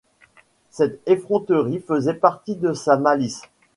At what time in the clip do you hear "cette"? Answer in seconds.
0.71-0.99